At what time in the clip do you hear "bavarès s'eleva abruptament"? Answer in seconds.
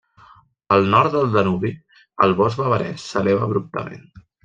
2.65-4.15